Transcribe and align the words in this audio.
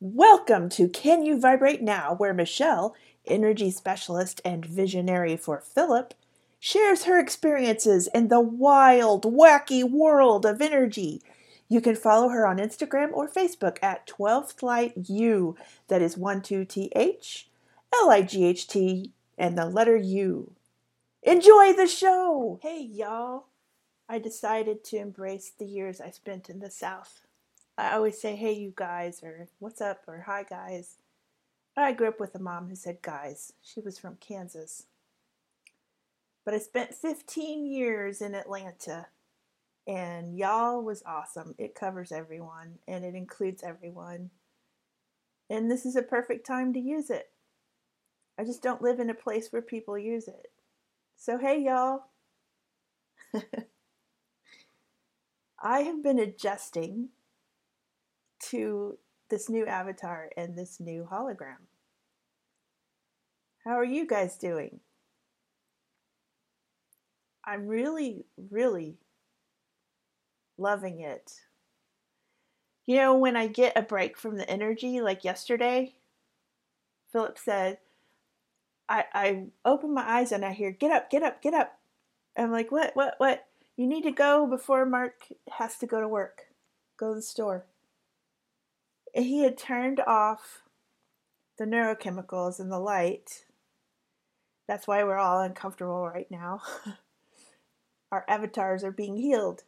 Welcome 0.00 0.70
to 0.70 0.88
Can 0.88 1.22
You 1.24 1.38
Vibrate 1.38 1.80
Now, 1.80 2.16
where 2.16 2.34
Michelle, 2.34 2.96
energy 3.26 3.70
specialist 3.70 4.40
and 4.44 4.66
visionary 4.66 5.36
for 5.36 5.60
Philip, 5.60 6.14
shares 6.58 7.04
her 7.04 7.20
experiences 7.20 8.08
in 8.08 8.26
the 8.26 8.40
wild, 8.40 9.22
wacky 9.22 9.88
world 9.88 10.44
of 10.44 10.60
energy. 10.60 11.22
You 11.68 11.80
can 11.80 11.94
follow 11.94 12.30
her 12.30 12.44
on 12.44 12.58
Instagram 12.58 13.12
or 13.12 13.28
Facebook 13.28 13.78
at 13.82 14.08
12th 14.08 14.64
Light 14.64 14.94
U. 15.08 15.56
That 15.86 16.02
is 16.02 16.18
1 16.18 16.42
2 16.42 16.64
T 16.64 16.90
H 16.96 17.48
L 17.94 18.10
I 18.10 18.22
G 18.22 18.44
H 18.46 18.66
T 18.66 19.12
and 19.38 19.56
the 19.56 19.64
letter 19.64 19.96
U. 19.96 20.50
Enjoy 21.22 21.72
the 21.72 21.86
show! 21.86 22.58
Hey, 22.60 22.82
y'all. 22.82 23.44
I 24.08 24.18
decided 24.18 24.82
to 24.84 24.96
embrace 24.96 25.52
the 25.56 25.66
years 25.66 26.00
I 26.00 26.10
spent 26.10 26.50
in 26.50 26.58
the 26.58 26.70
South. 26.70 27.23
I 27.76 27.94
always 27.94 28.20
say, 28.20 28.36
hey, 28.36 28.52
you 28.52 28.72
guys, 28.74 29.22
or 29.22 29.48
what's 29.58 29.80
up, 29.80 30.02
or 30.06 30.24
hi, 30.26 30.44
guys. 30.48 30.98
I 31.76 31.92
grew 31.92 32.08
up 32.08 32.20
with 32.20 32.34
a 32.36 32.40
mom 32.40 32.68
who 32.68 32.76
said 32.76 33.02
guys. 33.02 33.52
She 33.60 33.80
was 33.80 33.98
from 33.98 34.16
Kansas. 34.20 34.86
But 36.44 36.54
I 36.54 36.58
spent 36.58 36.94
15 36.94 37.66
years 37.66 38.20
in 38.20 38.34
Atlanta, 38.34 39.08
and 39.88 40.38
y'all 40.38 40.82
was 40.82 41.02
awesome. 41.04 41.56
It 41.58 41.74
covers 41.74 42.12
everyone, 42.12 42.78
and 42.86 43.04
it 43.04 43.16
includes 43.16 43.64
everyone. 43.64 44.30
And 45.50 45.68
this 45.70 45.84
is 45.84 45.96
a 45.96 46.02
perfect 46.02 46.46
time 46.46 46.72
to 46.74 46.80
use 46.80 47.10
it. 47.10 47.30
I 48.38 48.44
just 48.44 48.62
don't 48.62 48.82
live 48.82 49.00
in 49.00 49.10
a 49.10 49.14
place 49.14 49.48
where 49.50 49.62
people 49.62 49.98
use 49.98 50.28
it. 50.28 50.52
So, 51.16 51.38
hey, 51.38 51.60
y'all. 51.60 52.04
I 55.62 55.80
have 55.80 56.02
been 56.02 56.18
adjusting 56.18 57.08
to 58.50 58.98
this 59.30 59.48
new 59.48 59.66
avatar 59.66 60.30
and 60.36 60.56
this 60.56 60.80
new 60.80 61.08
hologram. 61.10 61.66
How 63.64 63.72
are 63.72 63.84
you 63.84 64.06
guys 64.06 64.36
doing? 64.36 64.80
I'm 67.44 67.66
really, 67.66 68.26
really 68.50 68.98
loving 70.58 71.00
it. 71.00 71.40
You 72.86 72.96
know, 72.96 73.16
when 73.16 73.36
I 73.36 73.46
get 73.46 73.76
a 73.76 73.82
break 73.82 74.18
from 74.18 74.36
the 74.36 74.48
energy, 74.48 75.00
like 75.00 75.24
yesterday, 75.24 75.94
Philip 77.10 77.38
said, 77.38 77.78
I, 78.88 79.04
I 79.14 79.44
open 79.64 79.94
my 79.94 80.06
eyes 80.06 80.32
and 80.32 80.44
I 80.44 80.52
hear, 80.52 80.70
get 80.70 80.90
up, 80.90 81.10
get 81.10 81.22
up, 81.22 81.40
get 81.40 81.54
up. 81.54 81.78
I'm 82.36 82.52
like, 82.52 82.70
what, 82.70 82.94
what, 82.94 83.14
what? 83.18 83.46
You 83.76 83.86
need 83.86 84.02
to 84.02 84.10
go 84.10 84.46
before 84.46 84.84
Mark 84.84 85.24
has 85.52 85.78
to 85.78 85.86
go 85.86 86.00
to 86.00 86.08
work, 86.08 86.42
go 86.98 87.10
to 87.10 87.14
the 87.16 87.22
store 87.22 87.64
he 89.22 89.42
had 89.42 89.56
turned 89.56 90.00
off 90.00 90.62
the 91.58 91.64
neurochemicals 91.64 92.58
and 92.58 92.70
the 92.70 92.78
light. 92.78 93.44
That's 94.66 94.86
why 94.86 95.04
we're 95.04 95.18
all 95.18 95.40
uncomfortable 95.40 96.06
right 96.06 96.30
now. 96.30 96.62
Our 98.12 98.24
avatars 98.28 98.82
are 98.82 98.92
being 98.92 99.16
healed. 99.16 99.62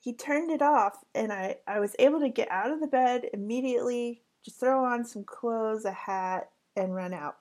He 0.00 0.12
turned 0.12 0.50
it 0.50 0.62
off, 0.62 1.04
and 1.14 1.32
I, 1.32 1.56
I 1.66 1.80
was 1.80 1.94
able 1.98 2.20
to 2.20 2.28
get 2.28 2.50
out 2.50 2.70
of 2.70 2.80
the 2.80 2.86
bed 2.86 3.28
immediately, 3.32 4.22
just 4.44 4.60
throw 4.60 4.84
on 4.84 5.04
some 5.04 5.24
clothes, 5.24 5.84
a 5.84 5.90
hat, 5.92 6.50
and 6.76 6.94
run 6.94 7.12
out. 7.12 7.36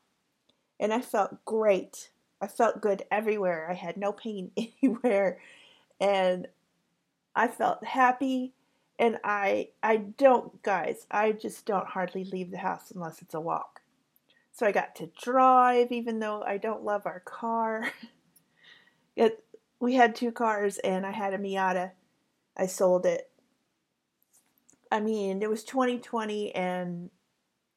And 0.79 0.93
I 0.93 1.01
felt 1.01 1.45
great. 1.45 2.09
I 2.41 2.47
felt 2.47 2.81
good 2.81 3.03
everywhere. 3.09 3.69
I 3.69 3.73
had 3.73 3.97
no 3.97 4.11
pain 4.11 4.51
anywhere. 4.57 5.39
And 5.99 6.47
I 7.35 7.47
felt 7.47 7.83
happy 7.83 8.53
and 8.99 9.17
I 9.23 9.69
I 9.83 9.97
don't 9.97 10.61
guys, 10.63 11.05
I 11.11 11.31
just 11.31 11.65
don't 11.65 11.87
hardly 11.87 12.23
leave 12.23 12.51
the 12.51 12.57
house 12.57 12.91
unless 12.91 13.21
it's 13.21 13.33
a 13.33 13.39
walk. 13.39 13.81
So 14.51 14.65
I 14.65 14.71
got 14.71 14.95
to 14.97 15.11
drive 15.21 15.91
even 15.91 16.19
though 16.19 16.41
I 16.41 16.57
don't 16.57 16.83
love 16.83 17.05
our 17.05 17.19
car. 17.19 17.91
it 19.15 19.43
we 19.79 19.93
had 19.95 20.15
two 20.15 20.31
cars 20.31 20.77
and 20.79 21.05
I 21.05 21.11
had 21.11 21.33
a 21.33 21.37
Miata. 21.37 21.91
I 22.55 22.65
sold 22.65 23.05
it. 23.05 23.29
I 24.91 24.99
mean, 24.99 25.43
it 25.43 25.49
was 25.49 25.63
2020 25.63 26.55
and 26.55 27.09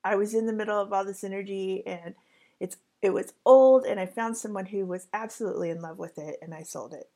I 0.03 0.17
was 0.17 0.35
in 0.35 0.47
the 0.47 0.53
middle 0.53 0.81
of 0.81 0.93
all 0.93 1.05
this 1.05 1.25
energy 1.25 1.83
and 1.87 2.15
it's 2.59 2.77
it 3.03 3.13
was 3.13 3.33
old 3.45 3.85
and 3.85 3.99
I 3.99 4.07
found 4.07 4.37
someone 4.37 4.67
who 4.67 4.87
was 4.87 5.09
absolutely 5.13 5.71
in 5.71 5.83
love 5.83 5.99
with 5.99 6.19
it 6.19 6.37
and 6.41 6.55
I 6.55 6.63
sold 6.63 6.95
it. 6.95 7.11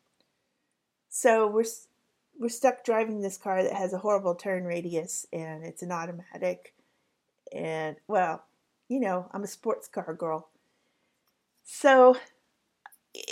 So 1.09 1.47
we're 1.47 1.65
we're 2.39 2.49
stuck 2.49 2.85
driving 2.85 3.21
this 3.21 3.39
car 3.39 3.63
that 3.63 3.73
has 3.73 3.93
a 3.93 3.99
horrible 3.99 4.35
turn 4.35 4.65
radius 4.65 5.27
and 5.33 5.65
it's 5.65 5.83
an 5.83 5.93
automatic. 5.93 6.75
And 7.53 7.97
well, 8.09 8.45
you 8.89 9.01
know, 9.01 9.29
I'm 9.33 9.45
a 9.45 9.49
sports 9.49 9.89
car 9.89 10.15
girl. 10.15 10.49
So 11.65 12.17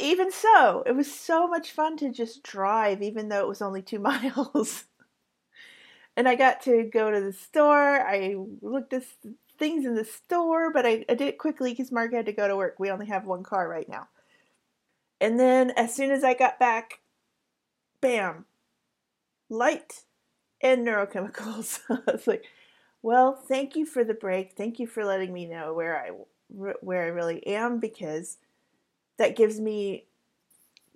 even 0.00 0.30
so, 0.30 0.82
it 0.86 0.92
was 0.92 1.12
so 1.12 1.48
much 1.48 1.72
fun 1.72 1.96
to 1.98 2.12
just 2.12 2.42
drive, 2.42 3.02
even 3.02 3.28
though 3.28 3.40
it 3.40 3.48
was 3.48 3.62
only 3.62 3.82
two 3.82 3.98
miles. 4.00 4.84
and 6.16 6.28
I 6.28 6.34
got 6.34 6.62
to 6.62 6.84
go 6.84 7.10
to 7.10 7.20
the 7.20 7.32
store. 7.32 8.00
I 8.00 8.36
looked 8.60 8.92
at 8.92 9.04
things 9.58 9.84
in 9.84 9.94
the 9.94 10.04
store, 10.04 10.72
but 10.72 10.86
I, 10.86 11.04
I 11.08 11.14
did 11.14 11.28
it 11.28 11.38
quickly 11.38 11.72
because 11.72 11.92
Mark 11.92 12.12
had 12.12 12.26
to 12.26 12.32
go 12.32 12.48
to 12.48 12.56
work. 12.56 12.76
We 12.78 12.90
only 12.90 13.06
have 13.06 13.26
one 13.26 13.42
car 13.42 13.68
right 13.68 13.88
now. 13.88 14.08
And 15.20 15.38
then 15.38 15.70
as 15.76 15.94
soon 15.94 16.10
as 16.10 16.24
I 16.24 16.34
got 16.34 16.58
back, 16.58 17.00
bam, 18.00 18.46
light 19.52 20.04
and 20.60 20.86
neurochemicals. 20.86 21.80
it's 22.08 22.26
like, 22.26 22.44
well, 23.02 23.34
thank 23.34 23.76
you 23.76 23.84
for 23.84 24.04
the 24.04 24.14
break. 24.14 24.52
Thank 24.56 24.78
you 24.78 24.86
for 24.86 25.04
letting 25.04 25.32
me 25.32 25.46
know 25.46 25.74
where 25.74 25.98
I 25.98 26.10
where 26.48 27.04
I 27.04 27.06
really 27.06 27.46
am 27.46 27.78
because 27.78 28.36
that 29.16 29.36
gives 29.36 29.58
me 29.58 30.04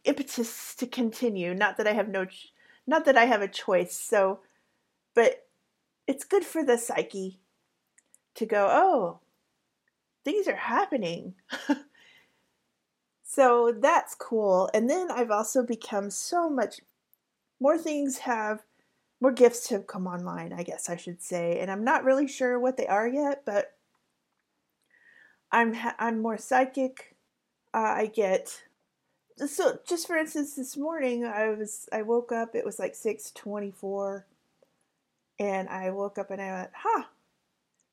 impetus 0.05 0.75
to 0.77 0.87
continue. 0.87 1.55
Not 1.55 1.77
that 1.79 1.87
I 1.87 1.93
have 1.93 2.09
no, 2.09 2.27
not 2.87 3.05
that 3.07 3.17
I 3.17 3.25
have 3.25 3.43
a 3.43 3.49
choice. 3.49 3.95
So, 3.97 4.41
but 5.15 5.47
it's 6.07 6.25
good 6.25 6.45
for 6.45 6.65
the 6.65 6.77
psyche 6.77 7.41
to 8.35 8.47
go, 8.47 8.69
oh, 8.71 9.21
things 10.25 10.47
are 10.47 10.57
happening. 10.57 11.35
so 13.25 13.75
that's 13.77 14.15
cool. 14.15 14.71
And 14.75 14.89
then 14.89 15.11
I've 15.11 15.31
also 15.31 15.63
become 15.63 16.11
so 16.11 16.51
much 16.51 16.81
more 17.61 17.79
things 17.79 18.19
have 18.19 18.63
more 19.21 19.33
gifts 19.33 19.71
have 19.71 19.87
come 19.87 20.07
online, 20.07 20.53
I 20.53 20.63
guess 20.63 20.91
I 20.91 20.97
should 20.97 21.23
say, 21.23 21.59
and 21.61 21.71
I'm 21.71 21.85
not 21.85 22.05
really 22.05 22.29
sure 22.29 22.59
what 22.59 22.77
they 22.77 22.87
are 22.87 23.09
yet, 23.09 23.43
but 23.47 23.73
I'm 25.51 25.75
I'm 25.99 26.21
more 26.21 26.37
psychic. 26.37 27.15
Uh, 27.73 27.79
I 27.79 28.07
get 28.15 28.63
so 29.47 29.79
just 29.87 30.07
for 30.07 30.17
instance, 30.17 30.55
this 30.55 30.77
morning 30.77 31.25
I 31.25 31.49
was 31.51 31.89
I 31.93 32.03
woke 32.03 32.33
up. 32.33 32.55
It 32.55 32.65
was 32.65 32.79
like 32.79 32.95
six 32.95 33.31
twenty 33.31 33.71
four, 33.71 34.27
and 35.39 35.69
I 35.69 35.91
woke 35.91 36.19
up 36.19 36.31
and 36.31 36.41
I 36.41 36.53
went, 36.53 36.71
"Huh, 36.75 37.05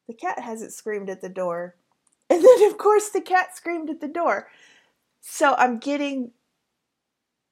the 0.08 0.14
cat 0.14 0.40
hasn't 0.40 0.74
screamed 0.74 1.10
at 1.10 1.22
the 1.22 1.30
door," 1.30 1.76
and 2.30 2.44
then 2.44 2.70
of 2.70 2.78
course 2.78 3.10
the 3.10 3.22
cat 3.22 3.56
screamed 3.56 3.90
at 3.90 4.02
the 4.02 4.08
door. 4.08 4.50
So 5.22 5.56
I'm 5.58 5.78
getting 5.78 6.32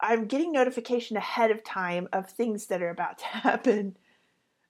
I'm 0.01 0.25
getting 0.25 0.51
notification 0.51 1.15
ahead 1.15 1.51
of 1.51 1.63
time 1.63 2.09
of 2.11 2.29
things 2.29 2.65
that 2.67 2.81
are 2.81 2.89
about 2.89 3.19
to 3.19 3.25
happen. 3.25 3.97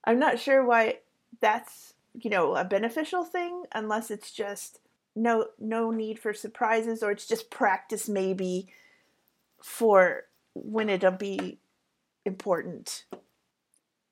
I'm 0.03 0.19
not 0.19 0.39
sure 0.39 0.63
why 0.63 0.99
that's, 1.39 1.93
you 2.13 2.29
know, 2.29 2.55
a 2.55 2.65
beneficial 2.65 3.23
thing 3.23 3.63
unless 3.73 4.11
it's 4.11 4.31
just 4.31 4.79
no 5.15 5.47
no 5.59 5.91
need 5.91 6.17
for 6.19 6.33
surprises 6.33 7.03
or 7.03 7.11
it's 7.11 7.27
just 7.27 7.49
practice 7.49 8.07
maybe 8.07 8.67
for 9.61 10.25
when 10.53 10.89
it'll 10.89 11.11
be 11.11 11.59
important. 12.25 13.05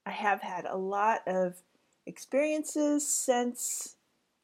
I 0.05 0.11
have 0.11 0.41
had 0.41 0.65
a 0.65 0.77
lot 0.77 1.21
of 1.27 1.61
experiences 2.05 3.07
since 3.07 3.95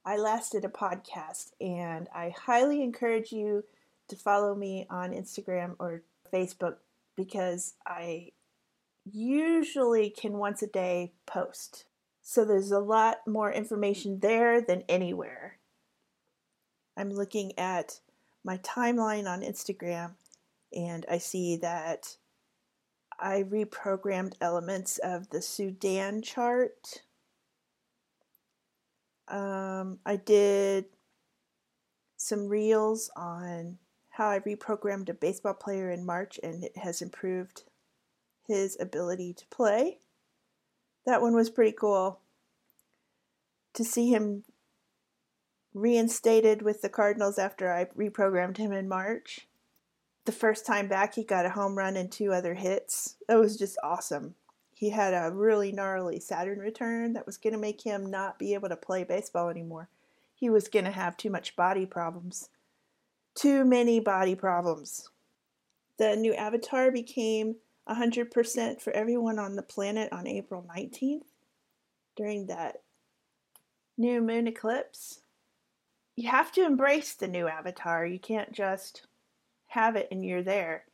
I 0.06 0.18
last 0.18 0.52
did 0.52 0.66
a 0.66 0.70
podcast 0.70 1.52
and 1.60 2.08
I 2.14 2.34
highly 2.38 2.84
encourage 2.84 3.32
you 3.32 3.64
to 4.08 4.16
follow 4.16 4.54
me 4.54 4.86
on 4.90 5.12
Instagram 5.12 5.76
or 5.80 6.04
Facebook 6.32 6.78
because 7.16 7.74
I 7.86 8.32
usually 9.12 10.10
can 10.10 10.34
once 10.34 10.62
a 10.62 10.68
day 10.68 11.14
post. 11.26 11.86
So 12.22 12.44
there's 12.44 12.72
a 12.72 12.80
lot 12.80 13.20
more 13.28 13.52
information 13.52 14.20
there 14.20 14.60
than 14.62 14.84
anywhere. 14.90 15.60
I'm 16.98 17.12
looking 17.12 17.58
at 17.58 18.00
my 18.44 18.58
timeline 18.58 19.28
on 19.28 19.42
Instagram 19.42 20.14
and 20.74 21.06
I 21.10 21.18
see 21.18 21.58
that 21.58 22.18
I 23.20 23.44
reprogrammed 23.44 24.34
elements 24.42 24.98
of 24.98 25.30
the 25.30 25.42
Sudan 25.42 26.22
chart. 26.22 27.04
Um, 29.28 30.00
I 30.06 30.18
did 30.18 30.86
some 32.18 32.48
reels 32.48 33.10
on 33.16 33.78
how 34.16 34.30
I 34.30 34.40
reprogrammed 34.40 35.10
a 35.10 35.14
baseball 35.14 35.54
player 35.54 35.92
in 35.92 36.06
March 36.06 36.40
and 36.42 36.64
it 36.64 36.78
has 36.78 37.02
improved 37.02 37.64
his 38.48 38.78
ability 38.80 39.34
to 39.34 39.46
play. 39.48 40.00
That 41.06 41.22
one 41.22 41.36
was 41.36 41.50
pretty 41.50 41.74
cool. 41.74 42.20
to 43.74 43.84
see 43.84 44.10
him 44.10 44.46
reinstated 45.74 46.62
with 46.62 46.82
the 46.82 46.88
Cardinals 46.88 47.38
after 47.38 47.70
I 47.70 47.86
reprogrammed 47.86 48.56
him 48.56 48.72
in 48.72 48.88
March. 48.88 49.48
The 50.24 50.32
first 50.32 50.66
time 50.66 50.88
back, 50.88 51.16
he 51.16 51.24
got 51.26 51.46
a 51.46 51.50
home 51.50 51.78
run 51.78 51.98
and 51.98 52.10
two 52.10 52.32
other 52.32 52.54
hits. 52.54 53.16
That 53.28 53.38
was 53.38 53.58
just 53.58 53.78
awesome. 53.84 54.36
He 54.74 54.92
had 54.92 55.14
a 55.14 55.32
really 55.32 55.74
gnarly 55.74 56.22
Saturn 56.22 56.60
return 56.60 57.14
that 57.14 57.26
was 57.26 57.38
going 57.38 57.54
to 57.54 57.60
make 57.60 57.82
him 57.82 58.10
not 58.10 58.40
be 58.40 58.54
able 58.54 58.70
to 58.70 58.78
play 58.78 59.04
baseball 59.04 59.50
anymore. 59.50 59.90
He 60.34 60.50
was 60.50 60.70
going 60.70 60.86
to 60.86 60.92
have 60.92 61.18
too 61.18 61.30
much 61.30 61.58
body 61.58 61.86
problems. 61.86 62.50
Too 63.46 63.64
many 63.64 64.00
body 64.00 64.34
problems. 64.34 65.12
The 66.00 66.16
new 66.16 66.34
avatar 66.34 66.90
became 66.90 67.58
100% 67.88 68.82
for 68.82 68.92
everyone 68.92 69.38
on 69.38 69.56
the 69.56 69.62
planet 69.62 70.12
on 70.12 70.26
April 70.26 70.66
19th 70.76 71.28
during 72.16 72.48
that 72.48 72.82
new 74.00 74.20
moon 74.20 74.48
eclipse. 74.48 75.20
You 76.16 76.28
have 76.28 76.52
to 76.54 76.66
embrace 76.66 77.14
the 77.14 77.28
new 77.28 77.48
avatar. 77.48 78.04
You 78.04 78.18
can't 78.18 78.52
just 78.52 79.06
have 79.68 79.96
it 79.96 80.08
and 80.10 80.26
you're 80.26 80.42
there. 80.42 80.86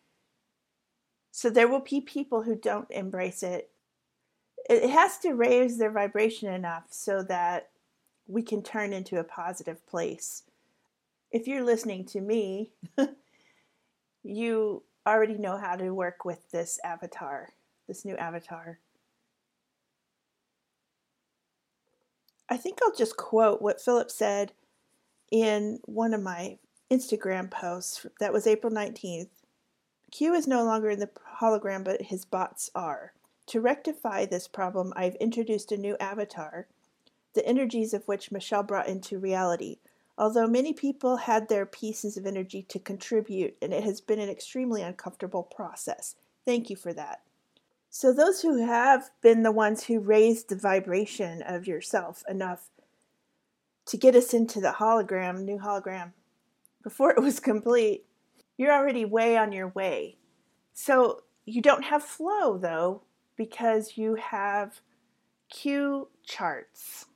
So 1.31 1.49
there 1.49 1.69
will 1.69 1.79
be 1.79 2.01
people 2.01 2.43
who 2.43 2.57
don't 2.57 2.91
embrace 2.91 3.43
it. 3.43 3.69
It 4.69 4.89
has 4.89 5.19
to 5.19 5.35
raise 5.35 5.77
their 5.77 5.91
vibration 5.91 6.53
enough 6.53 6.87
so 6.89 7.23
that 7.23 7.69
we 8.27 8.43
can 8.43 8.61
turn 8.61 8.91
into 8.91 9.19
a 9.19 9.23
positive 9.23 9.87
place. 9.87 10.43
If 11.31 11.47
you're 11.47 11.63
listening 11.63 12.05
to 12.07 12.21
me, 12.21 12.71
you 14.23 14.83
already 15.07 15.37
know 15.37 15.57
how 15.57 15.75
to 15.75 15.91
work 15.91 16.25
with 16.25 16.51
this 16.51 16.79
avatar, 16.83 17.49
this 17.87 18.03
new 18.03 18.15
avatar. 18.17 18.79
I 22.49 22.57
think 22.57 22.79
I'll 22.83 22.93
just 22.93 23.15
quote 23.15 23.61
what 23.61 23.81
Philip 23.81 24.11
said 24.11 24.51
in 25.31 25.79
one 25.85 26.13
of 26.13 26.21
my 26.21 26.57
Instagram 26.91 27.49
posts. 27.49 28.05
That 28.19 28.33
was 28.33 28.45
April 28.45 28.73
19th. 28.73 29.29
Q 30.11 30.33
is 30.33 30.47
no 30.47 30.65
longer 30.65 30.89
in 30.89 30.99
the 30.99 31.09
hologram, 31.39 31.85
but 31.85 32.01
his 32.01 32.25
bots 32.25 32.69
are. 32.75 33.13
To 33.47 33.61
rectify 33.61 34.25
this 34.25 34.49
problem, 34.49 34.91
I've 34.97 35.15
introduced 35.15 35.71
a 35.71 35.77
new 35.77 35.95
avatar, 36.01 36.67
the 37.33 37.45
energies 37.47 37.93
of 37.93 38.05
which 38.09 38.31
Michelle 38.31 38.63
brought 38.63 38.89
into 38.89 39.17
reality. 39.17 39.77
Although 40.21 40.45
many 40.45 40.71
people 40.71 41.17
had 41.17 41.49
their 41.49 41.65
pieces 41.65 42.15
of 42.15 42.27
energy 42.27 42.61
to 42.69 42.77
contribute, 42.77 43.57
and 43.59 43.73
it 43.73 43.83
has 43.83 44.01
been 44.01 44.19
an 44.19 44.29
extremely 44.29 44.83
uncomfortable 44.83 45.41
process. 45.41 46.15
Thank 46.45 46.69
you 46.69 46.75
for 46.75 46.93
that. 46.93 47.23
So, 47.89 48.13
those 48.13 48.43
who 48.43 48.63
have 48.63 49.09
been 49.23 49.41
the 49.41 49.51
ones 49.51 49.85
who 49.85 49.99
raised 49.99 50.49
the 50.49 50.55
vibration 50.55 51.41
of 51.41 51.65
yourself 51.65 52.23
enough 52.29 52.69
to 53.87 53.97
get 53.97 54.15
us 54.15 54.31
into 54.31 54.61
the 54.61 54.73
hologram, 54.73 55.41
new 55.41 55.57
hologram, 55.57 56.11
before 56.83 57.09
it 57.17 57.19
was 57.19 57.39
complete, 57.39 58.05
you're 58.57 58.71
already 58.71 59.05
way 59.05 59.37
on 59.37 59.51
your 59.51 59.69
way. 59.69 60.17
So, 60.71 61.23
you 61.45 61.63
don't 61.63 61.85
have 61.85 62.03
flow 62.03 62.59
though, 62.59 63.01
because 63.35 63.97
you 63.97 64.13
have 64.13 64.81
Q 65.49 66.09
charts. 66.23 67.07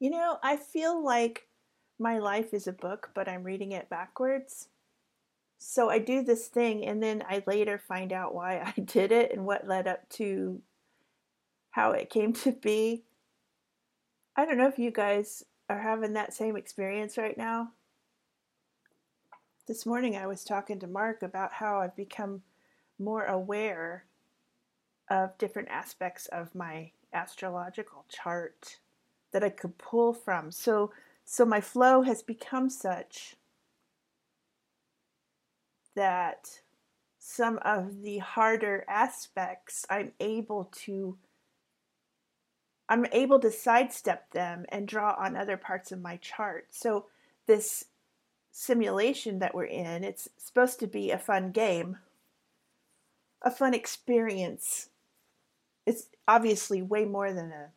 You 0.00 0.10
know, 0.10 0.38
I 0.42 0.56
feel 0.56 1.02
like 1.02 1.48
my 1.98 2.18
life 2.18 2.54
is 2.54 2.66
a 2.66 2.72
book, 2.72 3.10
but 3.14 3.28
I'm 3.28 3.42
reading 3.42 3.72
it 3.72 3.88
backwards. 3.88 4.68
So 5.58 5.90
I 5.90 5.98
do 5.98 6.22
this 6.22 6.46
thing 6.46 6.86
and 6.86 7.02
then 7.02 7.24
I 7.28 7.42
later 7.46 7.78
find 7.78 8.12
out 8.12 8.34
why 8.34 8.60
I 8.76 8.80
did 8.80 9.10
it 9.10 9.32
and 9.32 9.44
what 9.44 9.66
led 9.66 9.88
up 9.88 10.08
to 10.10 10.62
how 11.70 11.92
it 11.92 12.10
came 12.10 12.32
to 12.34 12.52
be. 12.52 13.02
I 14.36 14.44
don't 14.44 14.56
know 14.58 14.68
if 14.68 14.78
you 14.78 14.92
guys 14.92 15.44
are 15.68 15.80
having 15.80 16.12
that 16.12 16.32
same 16.32 16.56
experience 16.56 17.18
right 17.18 17.36
now. 17.36 17.72
This 19.66 19.84
morning 19.84 20.16
I 20.16 20.28
was 20.28 20.44
talking 20.44 20.78
to 20.80 20.86
Mark 20.86 21.22
about 21.22 21.52
how 21.52 21.80
I've 21.80 21.96
become 21.96 22.42
more 22.98 23.24
aware 23.24 24.04
of 25.10 25.36
different 25.38 25.68
aspects 25.68 26.26
of 26.26 26.54
my 26.54 26.92
astrological 27.12 28.04
chart 28.08 28.78
that 29.32 29.44
I 29.44 29.50
could 29.50 29.78
pull 29.78 30.12
from. 30.12 30.50
So 30.50 30.92
so 31.24 31.44
my 31.44 31.60
flow 31.60 32.02
has 32.02 32.22
become 32.22 32.70
such 32.70 33.36
that 35.94 36.60
some 37.18 37.58
of 37.62 38.00
the 38.00 38.18
harder 38.18 38.84
aspects 38.88 39.84
I'm 39.90 40.12
able 40.20 40.70
to 40.84 41.18
I'm 42.88 43.04
able 43.12 43.38
to 43.40 43.50
sidestep 43.50 44.30
them 44.30 44.64
and 44.70 44.88
draw 44.88 45.14
on 45.18 45.36
other 45.36 45.58
parts 45.58 45.92
of 45.92 46.00
my 46.00 46.16
chart. 46.16 46.68
So 46.70 47.06
this 47.46 47.84
simulation 48.50 49.40
that 49.40 49.54
we're 49.54 49.64
in, 49.64 50.04
it's 50.04 50.28
supposed 50.38 50.80
to 50.80 50.86
be 50.86 51.10
a 51.10 51.18
fun 51.18 51.50
game, 51.50 51.98
a 53.42 53.50
fun 53.50 53.74
experience. 53.74 54.88
It's 55.84 56.08
obviously 56.26 56.80
way 56.80 57.04
more 57.04 57.32
than 57.32 57.52
a 57.52 57.68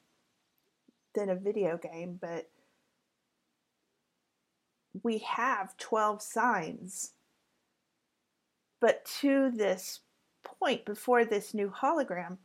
than 1.13 1.29
a 1.29 1.35
video 1.35 1.77
game, 1.77 2.17
but 2.21 2.49
we 5.03 5.19
have 5.19 5.77
12 5.77 6.21
signs 6.21 7.13
but 8.81 9.05
to 9.21 9.51
this 9.51 10.01
point, 10.43 10.83
before 10.83 11.23
this 11.23 11.53
new 11.53 11.69
hologram, 11.69 12.39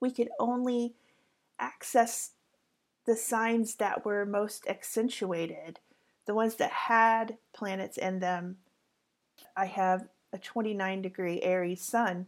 we 0.00 0.10
could 0.10 0.30
only 0.38 0.94
access 1.58 2.30
the 3.06 3.16
signs 3.16 3.74
that 3.74 4.04
were 4.06 4.24
most 4.24 4.66
accentuated, 4.68 5.80
the 6.26 6.34
ones 6.34 6.54
that 6.54 6.70
had 6.70 7.36
planets 7.52 7.98
in 7.98 8.20
them. 8.20 8.58
I 9.56 9.66
have 9.66 10.06
a 10.32 10.38
29 10.38 11.02
degree 11.02 11.42
Aries 11.42 11.82
sun, 11.82 12.26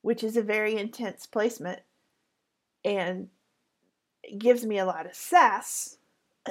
which 0.00 0.22
is 0.22 0.36
a 0.36 0.42
very 0.42 0.76
intense 0.76 1.26
placement 1.26 1.80
and 2.84 3.28
gives 4.38 4.64
me 4.64 4.78
a 4.78 4.86
lot 4.86 5.06
of 5.06 5.14
sass. 5.14 5.98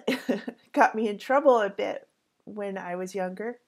Got 0.74 0.96
me 0.96 1.08
in 1.08 1.18
trouble 1.18 1.60
a 1.60 1.70
bit 1.70 2.08
when 2.46 2.78
I 2.78 2.96
was 2.96 3.16
younger. 3.16 3.60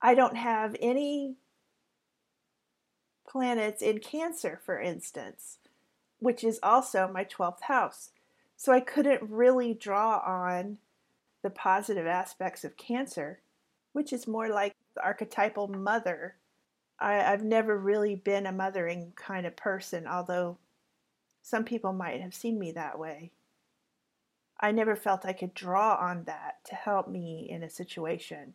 I 0.00 0.14
don't 0.14 0.36
have 0.36 0.76
any 0.80 1.36
planets 3.28 3.82
in 3.82 3.98
Cancer, 3.98 4.60
for 4.64 4.80
instance, 4.80 5.58
which 6.20 6.44
is 6.44 6.60
also 6.62 7.10
my 7.12 7.24
12th 7.24 7.62
house. 7.62 8.10
So 8.56 8.72
I 8.72 8.80
couldn't 8.80 9.22
really 9.22 9.74
draw 9.74 10.18
on 10.18 10.78
the 11.42 11.50
positive 11.50 12.06
aspects 12.06 12.64
of 12.64 12.76
Cancer, 12.76 13.40
which 13.92 14.12
is 14.12 14.26
more 14.26 14.48
like 14.48 14.74
the 14.94 15.04
archetypal 15.04 15.68
mother. 15.68 16.36
I, 16.98 17.14
have 17.14 17.44
never 17.44 17.78
really 17.78 18.16
been 18.16 18.46
a 18.46 18.52
mothering 18.52 19.12
kind 19.14 19.46
of 19.46 19.54
person, 19.54 20.06
although 20.06 20.58
some 21.48 21.64
people 21.64 21.92
might 21.92 22.20
have 22.20 22.34
seen 22.34 22.58
me 22.58 22.72
that 22.72 22.98
way. 22.98 23.30
I 24.60 24.72
never 24.72 24.96
felt 24.96 25.24
I 25.24 25.32
could 25.32 25.54
draw 25.54 25.94
on 25.94 26.24
that 26.24 26.56
to 26.66 26.74
help 26.74 27.08
me 27.08 27.46
in 27.48 27.62
a 27.62 27.70
situation 27.70 28.54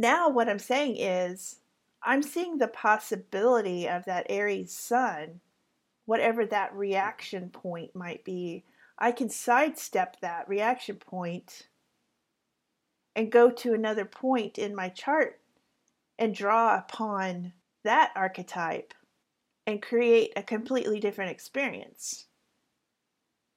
now 0.00 0.30
what 0.30 0.48
I'm 0.48 0.58
saying 0.58 0.96
is 0.96 1.56
I'm 2.02 2.22
seeing 2.22 2.56
the 2.56 2.68
possibility 2.68 3.86
of 3.86 4.06
that 4.06 4.26
Aries 4.30 4.74
sun, 4.74 5.40
whatever 6.06 6.46
that 6.46 6.74
reaction 6.74 7.50
point 7.50 7.94
might 7.94 8.24
be. 8.24 8.64
I 8.98 9.12
can 9.12 9.28
sidestep 9.28 10.18
that 10.20 10.48
reaction 10.48 10.96
point 10.96 11.68
and 13.14 13.30
go 13.30 13.50
to 13.50 13.74
another 13.74 14.06
point 14.06 14.56
in 14.56 14.74
my 14.74 14.88
chart 14.88 15.38
and 16.18 16.34
draw 16.34 16.78
upon 16.78 17.52
that 17.84 18.12
archetype 18.16 18.94
and 19.70 19.80
create 19.80 20.32
a 20.36 20.42
completely 20.42 21.00
different 21.00 21.30
experience. 21.30 22.26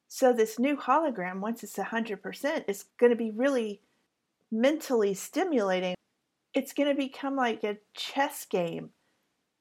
So, 0.08 0.32
this 0.32 0.60
new 0.60 0.78
hologram, 0.78 1.40
once 1.40 1.64
it's 1.64 1.76
100%, 1.76 2.66
is 2.68 2.86
going 3.00 3.12
to 3.12 3.16
be 3.16 3.32
really 3.32 3.82
mentally 4.52 5.16
stimulating 5.16 5.96
it's 6.54 6.74
going 6.74 6.90
to 6.90 6.96
become 6.96 7.36
like 7.36 7.64
a 7.64 7.78
chess 7.96 8.46
game 8.46 8.92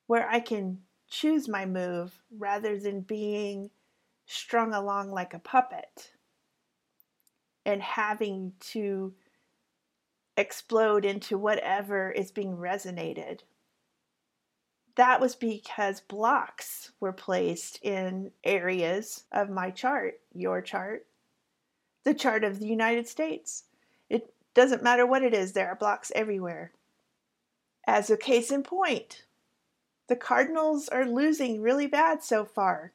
where 0.07 0.29
I 0.29 0.41
can 0.41 0.79
choose 1.09 1.49
my 1.49 1.67
move 1.67 2.21
rather 2.39 2.79
than 2.79 3.01
being 3.01 3.71
strung 4.27 4.73
along 4.73 5.11
like 5.11 5.35
a 5.35 5.39
puppet 5.39 6.13
and 7.65 7.83
having 7.83 8.53
to 8.61 9.15
explode 10.37 11.05
into 11.05 11.39
whatever 11.39 12.11
is 12.11 12.31
being 12.31 12.57
resonated. 12.57 13.41
That 14.97 15.21
was 15.21 15.35
because 15.35 16.01
blocks 16.01 16.93
were 17.01 17.13
placed 17.13 17.79
in 17.83 18.31
areas 18.45 19.25
of 19.33 19.49
my 19.49 19.71
chart, 19.71 20.21
your 20.35 20.61
chart, 20.61 21.07
the 22.05 22.15
chart 22.15 22.45
of 22.45 22.59
the 22.59 22.67
United 22.67 23.09
States. 23.09 23.65
It 24.11 24.35
doesn't 24.55 24.83
matter 24.83 25.07
what 25.07 25.23
it 25.23 25.33
is, 25.33 25.53
there 25.53 25.69
are 25.69 25.77
blocks 25.77 26.13
everywhere. 26.15 26.73
As 27.87 28.11
a 28.11 28.17
case 28.17 28.51
in 28.51 28.63
point, 28.63 29.25
the 30.09 30.17
Cardinals 30.17 30.89
are 30.89 31.07
losing 31.07 31.63
really 31.63 31.87
bad 31.87 32.23
so 32.23 32.45
far. 32.45 32.93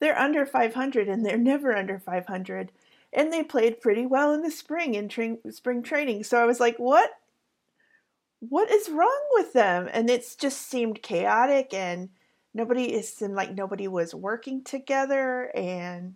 They're 0.00 0.18
under 0.18 0.46
500 0.46 1.08
and 1.08 1.24
they're 1.24 1.36
never 1.36 1.76
under 1.76 1.98
500. 1.98 2.72
And 3.12 3.32
they 3.32 3.42
played 3.44 3.80
pretty 3.80 4.06
well 4.06 4.32
in 4.32 4.42
the 4.42 4.50
spring 4.50 4.94
in 4.94 5.08
tra- 5.08 5.36
spring 5.50 5.82
training. 5.82 6.24
So 6.24 6.38
I 6.38 6.46
was 6.46 6.58
like, 6.58 6.78
what? 6.78 7.10
What 8.48 8.70
is 8.70 8.88
wrong 8.88 9.22
with 9.32 9.52
them? 9.52 9.88
And 9.92 10.10
it's 10.10 10.34
just 10.34 10.68
seemed 10.68 11.02
chaotic 11.02 11.72
and 11.72 12.10
nobody 12.52 12.92
it 12.94 13.04
seemed 13.04 13.34
like 13.34 13.54
nobody 13.54 13.88
was 13.88 14.14
working 14.14 14.62
together 14.62 15.50
and 15.54 16.14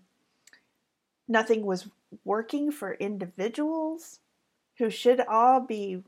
nothing 1.26 1.64
was 1.64 1.88
working 2.24 2.70
for 2.70 2.94
individuals 2.94 4.20
who 4.78 4.90
should 4.90 5.20
all 5.20 5.60
be 5.60 6.02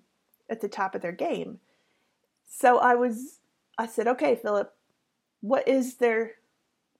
at 0.48 0.60
the 0.60 0.68
top 0.68 0.94
of 0.94 1.02
their 1.02 1.12
game. 1.12 1.60
So 2.48 2.78
I 2.78 2.94
was, 2.94 3.38
I 3.78 3.86
said, 3.86 4.06
okay, 4.08 4.34
Philip, 4.34 4.74
what 5.40 5.66
is 5.66 5.96
their, 5.96 6.32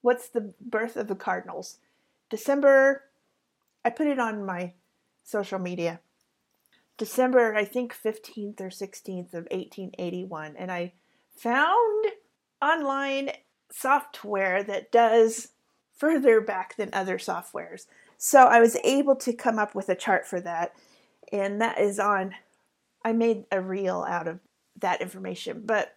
what's 0.03 0.29
the 0.29 0.53
birth 0.61 0.97
of 0.97 1.09
the 1.09 1.15
Cardinals? 1.15 1.79
December, 2.31 3.05
I 3.85 3.91
put 3.91 4.07
it 4.07 4.19
on 4.19 4.47
my 4.47 4.75
social 5.25 5.59
media. 5.59 6.01
December, 7.01 7.57
I 7.57 7.65
think 7.65 7.97
15th 7.97 8.61
or 8.61 8.69
16th 8.69 9.33
of 9.33 9.49
1881. 9.51 10.55
And 10.59 10.71
I 10.71 10.93
found 11.35 12.05
online 12.61 13.31
software 13.73 14.63
that 14.63 14.93
does 14.93 15.49
further 15.97 16.43
back 16.43 16.77
than 16.77 16.91
other 16.93 17.17
softwares. 17.17 17.87
So 18.19 18.41
I 18.49 18.61
was 18.61 18.77
able 18.85 19.17
to 19.17 19.33
come 19.33 19.59
up 19.59 19.75
with 19.75 19.89
a 19.89 19.95
chart 19.95 20.27
for 20.27 20.43
that. 20.43 20.75
And 21.33 21.59
that 21.63 21.81
is 21.81 21.99
on, 21.99 22.35
I 23.03 23.15
made 23.15 23.45
a 23.51 23.63
reel 23.63 24.05
out 24.07 24.29
of 24.29 24.41
that 24.79 25.01
information. 25.01 25.63
But 25.65 25.97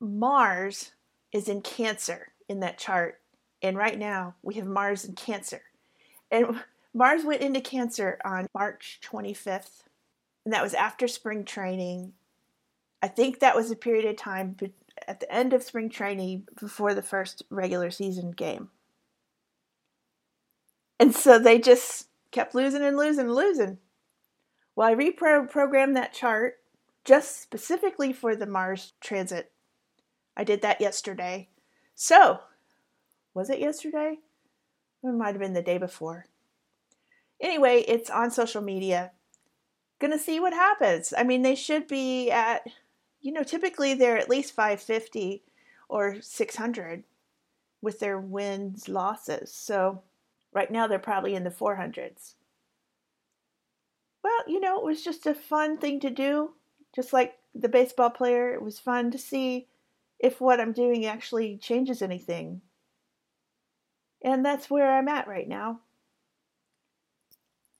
Mars 0.00 0.92
is 1.32 1.50
in 1.50 1.60
Cancer 1.60 2.32
in 2.48 2.60
that 2.60 2.78
chart. 2.78 3.20
And 3.60 3.76
right 3.76 3.98
now 3.98 4.36
we 4.42 4.54
have 4.54 4.66
Mars 4.66 5.04
in 5.04 5.16
Cancer. 5.16 5.60
And 6.30 6.62
Mars 6.94 7.26
went 7.26 7.42
into 7.42 7.60
Cancer 7.60 8.18
on 8.24 8.46
March 8.54 9.00
25th. 9.04 9.82
And 10.44 10.52
that 10.52 10.62
was 10.62 10.74
after 10.74 11.08
spring 11.08 11.44
training. 11.44 12.12
I 13.02 13.08
think 13.08 13.40
that 13.40 13.56
was 13.56 13.70
a 13.70 13.76
period 13.76 14.04
of 14.04 14.16
time 14.16 14.56
at 15.08 15.20
the 15.20 15.32
end 15.32 15.52
of 15.52 15.62
spring 15.62 15.90
training 15.90 16.48
before 16.58 16.94
the 16.94 17.02
first 17.02 17.42
regular 17.50 17.90
season 17.90 18.32
game. 18.32 18.70
And 20.98 21.14
so 21.14 21.38
they 21.38 21.58
just 21.58 22.08
kept 22.30 22.54
losing 22.54 22.82
and 22.82 22.96
losing 22.96 23.26
and 23.26 23.34
losing. 23.34 23.78
Well, 24.76 24.88
I 24.88 24.94
reprogrammed 24.94 25.94
that 25.94 26.12
chart 26.12 26.58
just 27.04 27.40
specifically 27.40 28.12
for 28.12 28.34
the 28.34 28.46
Mars 28.46 28.92
transit. 29.00 29.52
I 30.36 30.44
did 30.44 30.62
that 30.62 30.80
yesterday. 30.80 31.48
So, 31.94 32.40
was 33.34 33.50
it 33.50 33.60
yesterday? 33.60 34.18
It 35.02 35.12
might 35.12 35.34
have 35.34 35.38
been 35.38 35.52
the 35.52 35.62
day 35.62 35.78
before. 35.78 36.26
Anyway, 37.40 37.84
it's 37.86 38.10
on 38.10 38.30
social 38.30 38.62
media. 38.62 39.12
Gonna 40.04 40.18
see 40.18 40.38
what 40.38 40.52
happens. 40.52 41.14
I 41.16 41.22
mean, 41.22 41.40
they 41.40 41.54
should 41.54 41.88
be 41.88 42.30
at, 42.30 42.66
you 43.22 43.32
know, 43.32 43.42
typically 43.42 43.94
they're 43.94 44.18
at 44.18 44.28
least 44.28 44.52
550 44.52 45.42
or 45.88 46.20
600 46.20 47.04
with 47.80 48.00
their 48.00 48.20
wins 48.20 48.86
losses. 48.86 49.50
So, 49.50 50.02
right 50.52 50.70
now 50.70 50.86
they're 50.86 50.98
probably 50.98 51.34
in 51.34 51.44
the 51.44 51.50
400s. 51.50 52.34
Well, 54.22 54.42
you 54.46 54.60
know, 54.60 54.78
it 54.78 54.84
was 54.84 55.02
just 55.02 55.24
a 55.24 55.34
fun 55.34 55.78
thing 55.78 56.00
to 56.00 56.10
do 56.10 56.50
just 56.94 57.14
like 57.14 57.38
the 57.54 57.70
baseball 57.70 58.10
player, 58.10 58.52
it 58.52 58.60
was 58.60 58.78
fun 58.78 59.10
to 59.10 59.16
see 59.16 59.68
if 60.18 60.38
what 60.38 60.60
I'm 60.60 60.72
doing 60.72 61.06
actually 61.06 61.56
changes 61.56 62.02
anything. 62.02 62.60
And 64.22 64.44
that's 64.44 64.68
where 64.68 64.98
I'm 64.98 65.08
at 65.08 65.28
right 65.28 65.48
now. 65.48 65.80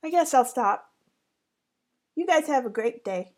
I 0.03 0.09
guess 0.09 0.33
I'll 0.33 0.47
stop. 0.47 0.94
You 2.17 2.27
guys 2.27 2.47
have 2.49 2.67
a 2.67 2.71
great 2.71 3.05
day. 3.05 3.35